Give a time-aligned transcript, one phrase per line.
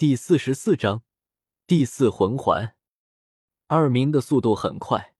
[0.00, 1.02] 第四十四章
[1.66, 2.74] 第四魂环。
[3.66, 5.14] 二明的速度很快，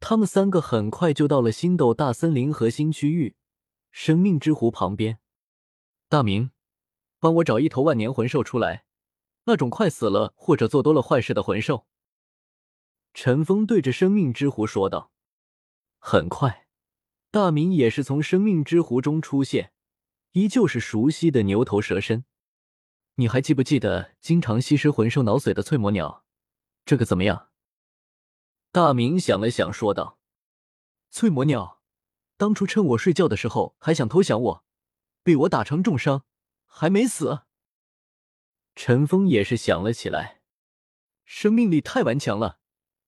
[0.00, 3.36] 他们三个很快就到了星斗大森林核心区域——
[3.90, 5.18] 生命之湖旁边。
[6.10, 6.50] 大明，
[7.20, 8.84] 帮我找一头万年魂兽出来，
[9.44, 11.86] 那种快死了或者做多了坏事的魂兽。
[13.14, 15.10] 陈峰对着生命之湖说道。
[15.98, 16.66] 很快，
[17.30, 19.72] 大明也是从生命之湖中出现，
[20.32, 22.26] 依旧是熟悉的牛头蛇身。
[23.22, 26.24] 你还记不记得经常吸食魂兽脑髓的翠魔鸟？
[26.84, 27.50] 这个怎么样？
[28.72, 30.18] 大明想了想，说道
[31.08, 31.80] ：“翠魔鸟，
[32.36, 34.64] 当初趁我睡觉的时候还想偷袭我，
[35.22, 36.24] 被我打成重伤，
[36.66, 37.42] 还没死。”
[38.74, 40.40] 陈峰也是想了起来，
[41.24, 42.58] 生命力太顽强了。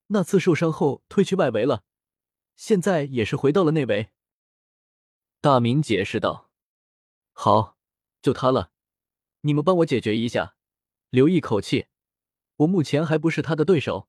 [0.09, 1.83] 那次受伤后退去外围了，
[2.55, 4.11] 现在也是回到了内围。
[5.41, 6.53] 大明解释道
[7.34, 7.77] ：“好，
[8.23, 8.70] 就他了。”
[9.47, 10.57] 你们帮我解决一下，
[11.11, 11.87] 留一口气，
[12.57, 14.09] 我目前还不是他的对手。”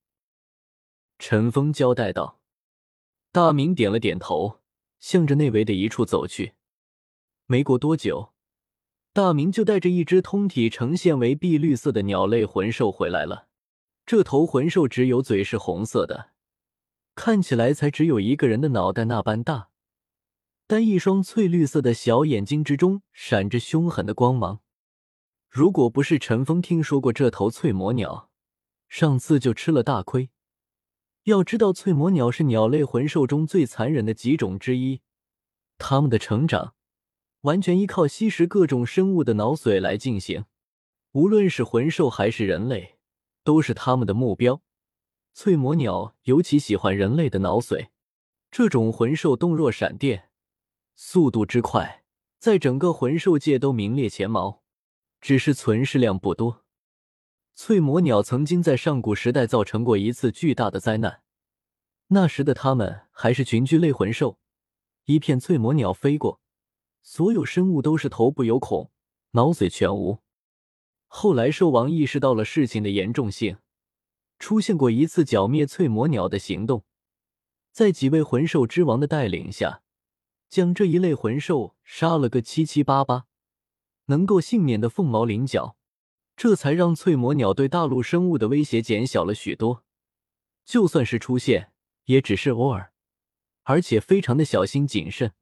[1.19, 2.39] 陈峰交代道。
[3.33, 4.61] 大明点了点头，
[4.97, 6.53] 向着内围的一处走去。
[7.47, 8.33] 没过多久，
[9.11, 13.49] 大明就带着一只通体呈现为碧绿色的鸟类魂兽回来了。
[14.05, 16.31] 这头魂兽只有嘴是红色的，
[17.13, 19.69] 看起来才只有一个人的脑袋那般大，
[20.65, 24.61] 但一双翠绿色的小眼睛之中闪着凶狠的光芒。
[25.55, 28.29] 如果不是陈峰听说过这头翠魔鸟，
[28.89, 30.29] 上次就吃了大亏。
[31.23, 34.99] 要知道，翠魔鸟是鸟类魂兽中最残忍的几种之一，
[35.77, 36.75] 它们的成长
[37.43, 40.43] 完全依靠吸食各种生物的脑髓来进行。
[41.13, 42.97] 无论是魂兽还是人类，
[43.45, 44.61] 都是它们的目标。
[45.33, 47.87] 翠魔鸟尤其喜欢人类的脑髓。
[48.51, 50.31] 这种魂兽动若闪电，
[50.97, 52.03] 速度之快，
[52.39, 54.64] 在整个魂兽界都名列前茅。
[55.25, 56.63] 只是存世量不多。
[57.55, 61.23] 翠魔鸟曾经在上古时代造成过一次巨大的灾难，
[62.09, 64.37] 那时的它们还是群居类魂兽。
[65.05, 66.39] 一片翠魔鸟飞过，
[67.01, 68.91] 所有生物都是头部有孔，
[69.31, 70.19] 脑髓全无。
[71.07, 73.57] 后来兽王意识到了事情的严重性，
[74.37, 76.85] 出现过一次剿灭翠魔鸟的行动，
[77.71, 79.81] 在几位魂兽之王的带领下，
[80.47, 83.25] 将这一类魂兽杀了个七七八八。
[84.05, 85.77] 能够幸免的凤毛麟角，
[86.35, 89.83] 这才让翠魔鸟对大陆生物的威胁减小了许多。
[90.63, 91.71] 就算是出现，
[92.05, 92.91] 也只是偶尔，
[93.63, 95.33] 而且非常的小心谨慎。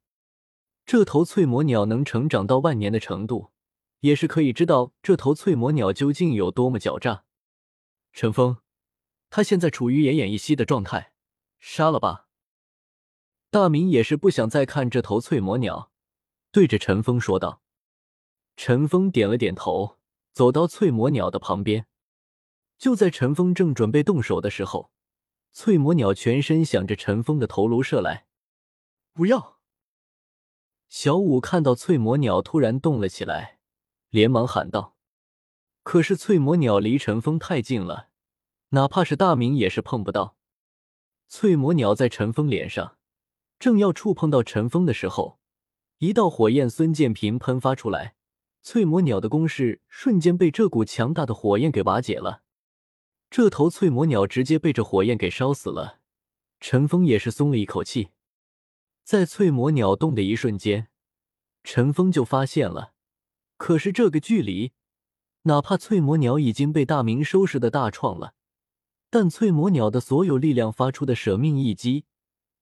[0.86, 3.50] 这头翠魔鸟能成长到万年的程度，
[4.00, 7.24] 也是可以知道这头翠魔鸟究竟有多么狡诈。
[8.12, 8.58] 陈峰，
[9.30, 11.12] 他现在处于奄奄一息的状态，
[11.58, 12.28] 杀了吧。
[13.50, 15.90] 大明也是不想再看这头翠魔鸟，
[16.52, 17.63] 对着陈峰说道。
[18.56, 19.98] 陈峰点了点头，
[20.32, 21.86] 走到翠魔鸟的旁边。
[22.78, 24.90] 就在陈峰正准备动手的时候，
[25.52, 28.26] 翠魔鸟全身向着陈峰的头颅射来。
[29.12, 29.58] 不要！
[30.88, 33.58] 小五看到翠魔鸟突然动了起来，
[34.10, 34.96] 连忙喊道
[35.82, 38.08] ：“可是翠魔鸟离陈峰太近了，
[38.70, 40.36] 哪怕是大明也是碰不到。”
[41.28, 42.98] 翠魔鸟在陈峰脸上，
[43.58, 45.38] 正要触碰到陈峰的时候，
[45.98, 48.14] 一道火焰孙剑平喷发出来。
[48.64, 52.40] 翠魔鸟的攻势瞬间被这股强大的火焰给瓦解了，
[53.28, 56.00] 这头翠魔鸟直接被这火焰给烧死了。
[56.60, 58.08] 陈峰也是松了一口气，
[59.02, 60.88] 在翠魔鸟动的一瞬间，
[61.62, 62.94] 陈峰就发现了。
[63.58, 64.72] 可是这个距离，
[65.42, 68.32] 哪怕翠魔鸟已经被大明收拾的大创了，
[69.10, 72.06] 但翠魔鸟的所有力量发出的舍命一击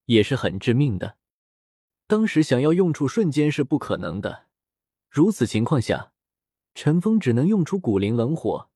[0.06, 1.16] 也是很致命的。
[2.08, 4.46] 当时想要用处瞬间是不可能的。
[5.12, 6.15] 如此情况下，
[6.75, 8.71] 陈峰只能用出古灵冷火，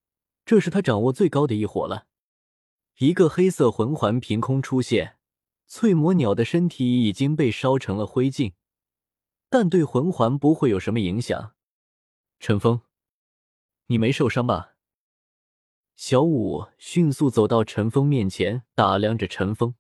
[0.45, 2.09] 这是他掌握最高的一火了。
[2.99, 5.17] 一个黑色魂环凭空出现，
[5.67, 8.53] 翠魔鸟的身体已经被烧成了灰烬，
[9.49, 11.55] 但对魂环不会有什么影响。
[12.39, 12.83] 陈峰，
[13.87, 14.75] 你没受伤吧？
[15.95, 19.75] 小五迅速走到陈峰面前，打量着陈峰。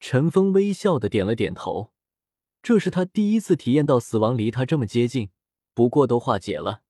[0.00, 1.92] 陈峰微笑的点了点头，
[2.62, 5.28] 这是他第一次体验到死亡离他这么接近。
[5.78, 6.82] 不过都化解了，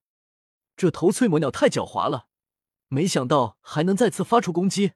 [0.74, 2.26] 这头翠魔鸟太狡猾了，
[2.86, 4.94] 没想到还能再次发出攻击。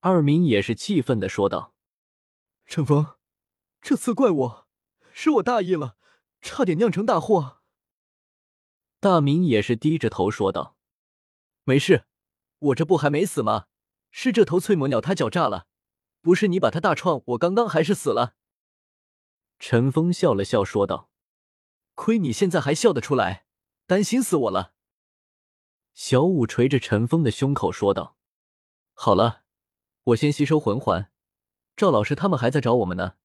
[0.00, 1.74] 二明也是气愤的说道
[2.68, 3.16] ：“陈峰，
[3.80, 4.68] 这次怪我，
[5.14, 5.96] 是我大意了，
[6.42, 7.62] 差点酿成大祸。”
[9.00, 10.76] 大明也是低着头说道
[11.64, 12.04] ：“没事，
[12.58, 13.68] 我这不还没死吗？
[14.10, 15.66] 是这头翠魔鸟太狡诈了，
[16.20, 18.34] 不是你把它大创，我刚刚还是死了。”
[19.58, 21.08] 陈峰笑了笑说道。
[21.98, 23.44] 亏你现在还笑得出来，
[23.84, 24.72] 担心死我了。
[25.94, 28.16] 小五捶着陈峰的胸口说道
[28.94, 29.42] ：“好了，
[30.04, 31.10] 我先吸收魂环。
[31.76, 33.16] 赵老师他们还在找我们呢。”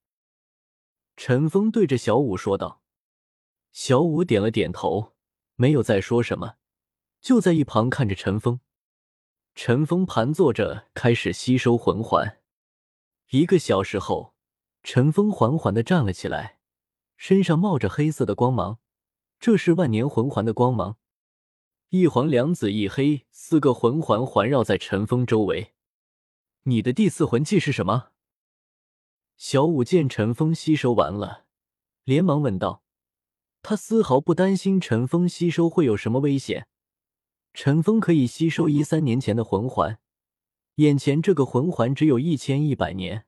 [1.15, 2.81] 陈峰对着小五说道。
[3.71, 5.13] 小五点了点头，
[5.53, 6.55] 没有再说什么，
[7.21, 8.59] 就在一旁看着陈峰。
[9.53, 12.41] 陈峰盘坐着，开始吸收魂环。
[13.29, 14.33] 一个小时后，
[14.81, 16.59] 陈峰缓缓的站了起来，
[17.23, 18.79] 身上冒着黑色的光芒，
[19.39, 20.97] 这是万年魂环的光芒。
[21.87, 25.73] 一黄两紫一黑，四个魂环环绕在陈峰周围。
[26.63, 28.09] 你的第四魂技是什么？
[29.37, 31.45] 小五见陈峰吸收完了，
[32.03, 32.83] 连忙问道。
[33.61, 36.67] 他丝毫不担心陈峰吸收会有什么危险。
[37.53, 39.97] 陈峰可以吸收一三年前的魂环，
[40.75, 43.25] 眼前这个魂环只有一千一百年。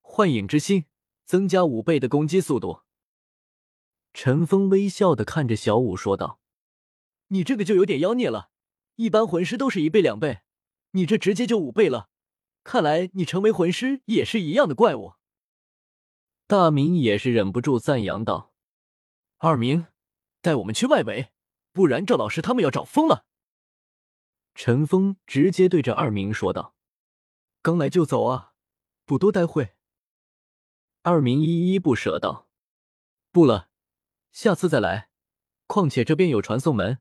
[0.00, 0.84] 幻影之心，
[1.24, 2.82] 增加五倍的攻击速度。
[4.12, 6.40] 陈峰微笑的看着小五说道。
[7.28, 8.50] 你这个就有点妖孽了，
[8.96, 10.40] 一般魂师都是一倍两倍，
[10.92, 12.08] 你这直接就五倍了。
[12.64, 15.14] 看来你成为魂师也是一样的怪物。
[16.46, 18.52] 大明也是忍不住赞扬道
[19.38, 19.86] ：“二明，
[20.40, 21.30] 带我们去外围，
[21.72, 23.24] 不然赵老师他们要找疯了。”
[24.56, 26.74] 陈峰直接对着二明说道
[27.62, 28.54] ：“刚来就走啊，
[29.06, 29.76] 不多待会。”
[31.02, 32.48] 二明依依不舍道
[33.32, 33.69] ：“不了，
[34.32, 35.08] 下次再来。
[35.66, 36.98] 况且这边有传送门。”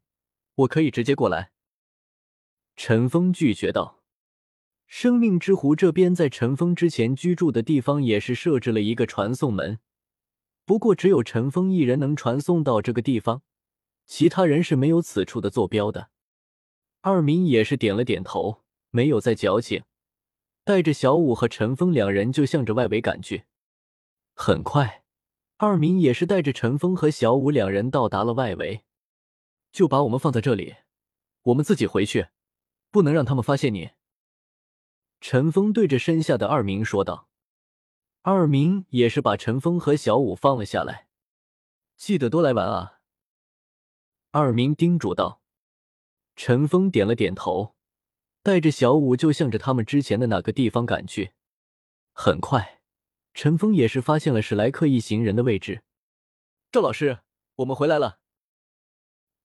[0.59, 1.51] 我可以直接过来。”
[2.75, 4.03] 陈峰拒绝道。
[4.87, 9.79] “生命之湖这边在陈峰之前居住的地方也是设置了一个传送门，
[10.65, 13.43] 不过只有陈峰一人能传送到这个地方，
[14.05, 16.09] 其他人是没有此处的坐标的。”
[17.01, 19.83] 二明也是点了点头，没有再矫情，
[20.65, 23.45] 带着小五和陈峰两人就向着外围赶去。
[24.33, 25.05] 很快，
[25.61, 28.85] 二明也是带着陈峰和小五两人到达了外围。
[29.73, 30.77] 就把我们放在这里，
[31.43, 32.29] 我们自己回去，
[32.89, 33.91] 不能让他们发现你。”
[35.19, 37.27] 陈峰对着身下的二明说道。
[38.21, 41.09] 二明也是把陈峰和小五放了下来，
[41.97, 43.01] 记得多来玩啊。”
[44.31, 45.41] 二明叮嘱道。
[46.37, 47.75] 陈峰点了点头，
[48.41, 51.33] 带着小五就向着他们之前的那个地方赶去。
[52.13, 52.78] 很快，
[53.33, 55.83] 陈峰也是发现了史莱克一行人的位置。
[56.71, 57.19] 赵老师，
[57.55, 58.19] 我们回来了。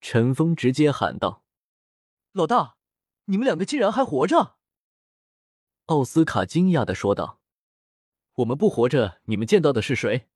[0.00, 1.44] 陈峰直接喊道
[2.32, 2.76] ：“老大，
[3.26, 4.56] 你们两个竟然还活着！”
[5.86, 7.40] 奥斯卡惊讶的说道
[8.36, 10.28] ：“我们不活着，你们见到的是谁？”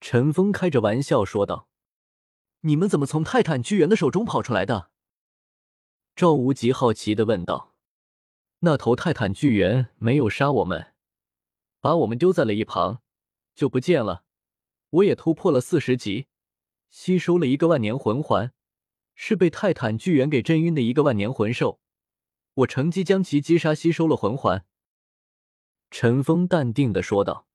[0.00, 1.68] 陈峰开着玩笑说道
[2.62, 4.90] ：“你们怎么从泰坦巨猿的手中跑出来的？”
[6.16, 7.74] 赵无极好奇的问道
[8.60, 10.91] ：“那头泰坦巨猿没有杀我们，
[11.82, 13.02] 把我们丢在了一旁，
[13.54, 14.24] 就不见了。
[14.88, 16.28] 我也突破了四十级。”
[16.88, 18.52] 吸收了一个万年魂环，
[19.14, 21.80] 是被泰坦巨猿给震晕的一个万年魂兽。
[22.52, 24.66] 我乘机将其击杀，吸收了魂环。
[25.90, 27.46] 陈峰淡定的说道。